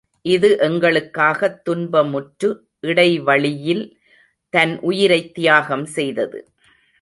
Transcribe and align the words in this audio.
இது 0.25 0.57
எங்களுக்காகத் 0.61 1.61
துன்பமுற்று 1.69 2.49
இடை 2.79 3.19
வழியில் 3.19 3.83
தன் 4.49 4.79
உயிரைத் 4.79 5.33
தியாகம் 5.33 5.85
செய்தது. 5.85 6.39